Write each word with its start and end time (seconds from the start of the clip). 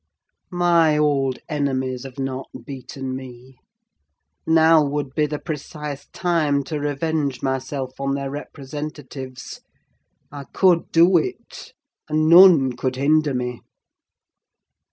My 0.49 0.97
old 0.97 1.37
enemies 1.47 2.05
have 2.05 2.17
not 2.17 2.49
beaten 2.65 3.15
me; 3.15 3.59
now 4.47 4.83
would 4.83 5.13
be 5.13 5.27
the 5.27 5.37
precise 5.37 6.07
time 6.07 6.63
to 6.63 6.79
revenge 6.79 7.43
myself 7.43 7.99
on 8.01 8.15
their 8.15 8.31
representatives: 8.31 9.61
I 10.31 10.45
could 10.45 10.91
do 10.91 11.17
it; 11.17 11.73
and 12.09 12.27
none 12.27 12.75
could 12.75 12.95
hinder 12.95 13.35
me. 13.35 13.61